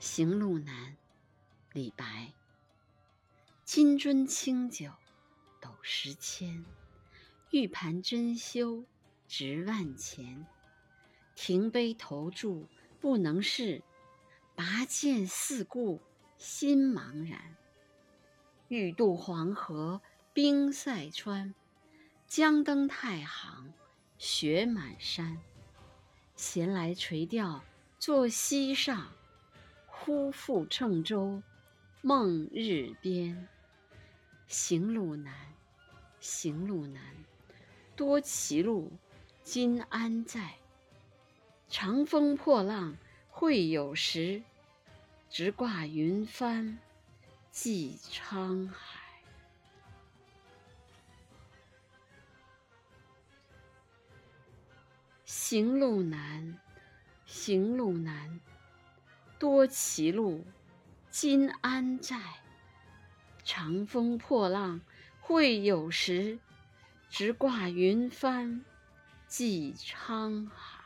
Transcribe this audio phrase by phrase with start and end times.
[0.00, 0.96] 行路难，
[1.74, 2.32] 李白。
[3.66, 4.90] 金樽清酒
[5.60, 6.64] 斗十千，
[7.50, 8.82] 玉盘珍羞
[9.28, 10.46] 值万钱。
[11.34, 12.66] 停杯投箸
[12.98, 13.82] 不能视，
[14.54, 16.00] 拔剑四顾
[16.38, 17.54] 心茫然。
[18.68, 20.00] 欲渡黄河
[20.32, 21.54] 冰塞川，
[22.26, 23.74] 将登太行
[24.16, 25.38] 雪满山。
[26.36, 27.62] 闲来垂钓
[27.98, 29.12] 坐溪上。
[30.02, 31.42] 忽复乘舟
[32.00, 33.48] 梦日边。
[34.46, 35.34] 行路难，
[36.20, 37.02] 行路难，
[37.94, 38.90] 多歧路，
[39.42, 40.54] 今安在？
[41.68, 42.96] 长风破浪
[43.28, 44.42] 会有时，
[45.28, 46.78] 直挂云帆
[47.50, 49.00] 济沧海。
[55.26, 56.58] 行路难，
[57.26, 58.40] 行路难。
[59.40, 60.44] 多歧路，
[61.10, 62.20] 今安在？
[63.42, 64.82] 长风破浪
[65.18, 66.38] 会有时，
[67.08, 68.62] 直挂云帆
[69.26, 70.79] 济沧海。